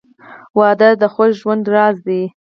•واده 0.59 0.89
د 1.01 1.03
خوښ 1.13 1.31
ژوند 1.41 1.63
راز 1.73 1.97
دی. 2.07 2.21